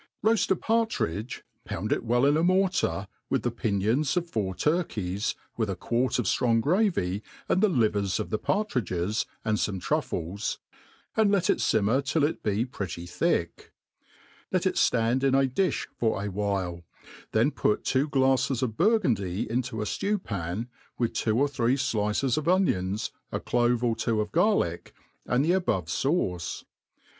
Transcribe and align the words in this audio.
^ROAST 0.25 0.49
a 0.49 0.55
partridge, 0.55 1.43
pound 1.63 1.91
it 1.91 2.03
well 2.03 2.25
in 2.25 2.35
a 2.35 2.41
mortar, 2.43 3.07
with 3.29 3.43
the 3.43 3.51
j;>inions 3.51 4.17
of 4.17 4.27
four 4.27 4.55
turktes, 4.55 5.35
wi^h 5.59 5.69
a 5.69 5.75
quart 5.75 6.17
of 6.17 6.25
'ftrong 6.25 6.59
gravy, 6.59 7.21
«nd 7.53 7.63
At 7.63 7.69
Ij 7.71 7.91
vers 7.91 8.17
c^f 8.17 8.31
the 8.31 8.39
partridges, 8.39 9.27
and 9.45 9.59
fome 9.59 9.79
truffles, 9.79 10.57
and 11.15 11.31
let 11.31 11.51
it 11.51 11.59
Wmer 11.59 12.03
till 12.03 12.23
it 12.23 12.39
he 12.43 12.65
pretty 12.65 13.05
thick 13.05 13.73
$ 14.03 14.03
let 14.51 14.65
it 14.65 14.73
fiand 14.73 15.21
in 15.23 15.35
a 15.35 15.45
difli 15.45 15.85
for 15.99 16.23
a 16.23 16.31
while, 16.31 16.81
then 17.31 17.51
put 17.51 17.83
two 17.83 18.09
glaiTes 18.09 18.63
of 18.63 18.71
Biirgundy 18.71 19.45
into 19.45 19.83
a 19.83 19.85
flew 19.85 20.17
pan, 20.17 20.67
with 20.97 21.13
two 21.13 21.39
er 21.43 21.47
three 21.47 21.75
flices 21.77 22.39
of 22.39 22.47
onions, 22.47 23.11
a 23.31 23.39
clove 23.39 23.83
or 23.83 23.95
two 23.95 24.19
of 24.19 24.31
garlic, 24.31 24.95
and 25.27 25.45
the 25.45 25.51
above 25.51 25.85
fauces 25.89 26.63
l. 26.63 26.67